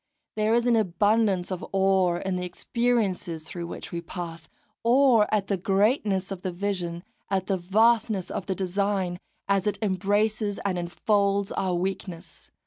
There 0.35 0.55
is 0.55 0.65
an 0.65 0.75
abundance 0.75 1.51
of 1.51 1.63
awe 1.71 2.15
in 2.15 2.35
the 2.35 2.43
experiences 2.43 3.43
through 3.43 3.67
which 3.67 3.91
we 3.91 4.01
pass, 4.01 4.49
awe 4.83 5.25
at 5.31 5.45
the 5.45 5.57
greatness 5.57 6.31
of 6.31 6.41
the 6.41 6.51
vision, 6.51 7.03
at 7.29 7.45
the 7.45 7.55
vastness 7.57 8.31
of 8.31 8.47
the 8.47 8.55
design, 8.55 9.19
as 9.47 9.67
it 9.67 9.77
embraces 9.79 10.57
and 10.65 10.79
enfolds 10.79 11.51
our 11.51 11.75
weakness. 11.75 12.49